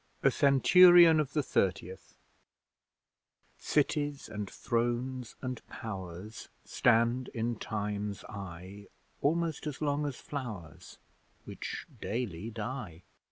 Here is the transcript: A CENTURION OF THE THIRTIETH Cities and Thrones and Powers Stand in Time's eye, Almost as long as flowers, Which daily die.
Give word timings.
A 0.23 0.31
CENTURION 0.31 1.19
OF 1.19 1.33
THE 1.33 1.43
THIRTIETH 1.43 2.15
Cities 3.59 4.27
and 4.29 4.49
Thrones 4.49 5.35
and 5.43 5.61
Powers 5.67 6.49
Stand 6.65 7.27
in 7.35 7.55
Time's 7.57 8.23
eye, 8.23 8.87
Almost 9.21 9.67
as 9.67 9.79
long 9.79 10.07
as 10.07 10.15
flowers, 10.15 10.97
Which 11.45 11.85
daily 11.99 12.49
die. 12.49 13.03